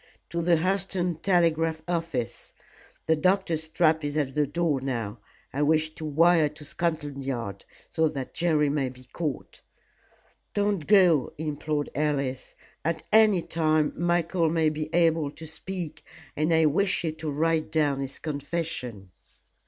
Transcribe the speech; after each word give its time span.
"To 0.31 0.41
the 0.41 0.55
Hurseton 0.57 1.21
telegraph 1.21 1.83
office. 1.87 2.53
The 3.05 3.15
doctor's 3.15 3.67
trap 3.67 4.03
is 4.03 4.17
at 4.17 4.33
the 4.33 4.47
door 4.47 4.81
now. 4.81 5.19
I 5.53 5.61
wish 5.61 5.93
to 5.93 6.05
wire 6.05 6.49
to 6.49 6.65
Scotland 6.65 7.23
Yard, 7.23 7.65
so 7.91 8.09
that 8.09 8.33
Jerry 8.33 8.67
may 8.67 8.89
be 8.89 9.03
caught." 9.03 9.61
"Don't 10.55 10.87
go," 10.87 11.33
implored 11.37 11.91
Alice, 11.93 12.55
"at 12.83 13.03
any 13.13 13.43
time 13.43 13.93
Michael 13.95 14.49
may 14.49 14.69
be 14.69 14.89
able 14.91 15.29
to 15.29 15.45
speak, 15.45 16.03
and 16.35 16.51
I 16.51 16.65
wish 16.65 17.03
you 17.03 17.11
to 17.11 17.29
write 17.29 17.71
down 17.71 17.99
his 18.01 18.17
confession." 18.17 19.11